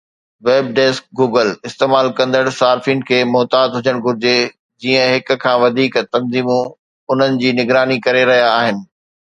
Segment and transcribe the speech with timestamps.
[0.47, 4.35] WebDeskGoogle استعمال ڪندڙ صارفين کي محتاط هجڻ گهرجي
[4.85, 6.67] جيئن هڪ کان وڌيڪ تنظيمون
[7.13, 8.85] انهن جي نگراني ڪري رهيا آهن